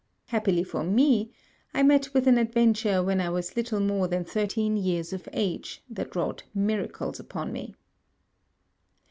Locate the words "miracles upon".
6.55-7.51